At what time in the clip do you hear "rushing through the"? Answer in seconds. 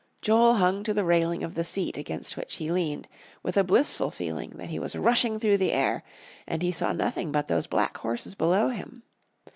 4.95-5.73